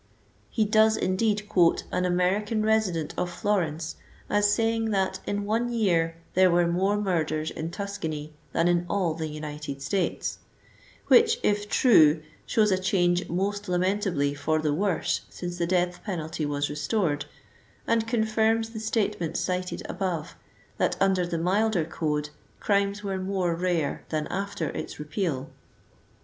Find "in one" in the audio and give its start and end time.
5.27-5.71